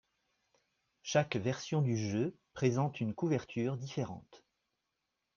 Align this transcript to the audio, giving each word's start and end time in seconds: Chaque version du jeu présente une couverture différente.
Chaque 1.03 1.35
version 1.35 1.83
du 1.83 1.95
jeu 1.95 2.35
présente 2.53 3.01
une 3.01 3.13
couverture 3.13 3.77
différente. 3.77 4.43